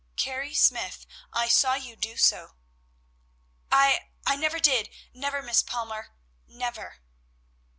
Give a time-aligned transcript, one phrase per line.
[0.15, 2.55] "Carrie Smyth, I saw you do so!"
[3.71, 6.15] "I I never did, never, Miss Palmer.
[6.49, 6.95] _Never!